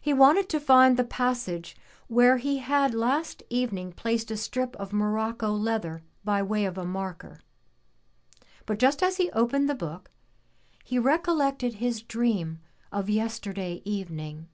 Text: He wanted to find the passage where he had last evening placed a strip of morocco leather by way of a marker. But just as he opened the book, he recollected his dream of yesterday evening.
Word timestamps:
He 0.00 0.12
wanted 0.12 0.48
to 0.48 0.58
find 0.58 0.96
the 0.96 1.04
passage 1.04 1.76
where 2.08 2.38
he 2.38 2.58
had 2.58 2.92
last 2.94 3.44
evening 3.48 3.92
placed 3.92 4.28
a 4.32 4.36
strip 4.36 4.74
of 4.74 4.92
morocco 4.92 5.52
leather 5.52 6.02
by 6.24 6.42
way 6.42 6.64
of 6.64 6.76
a 6.76 6.84
marker. 6.84 7.38
But 8.66 8.80
just 8.80 9.04
as 9.04 9.18
he 9.18 9.30
opened 9.30 9.70
the 9.70 9.76
book, 9.76 10.10
he 10.82 10.98
recollected 10.98 11.74
his 11.74 12.02
dream 12.02 12.58
of 12.90 13.08
yesterday 13.08 13.82
evening. 13.84 14.48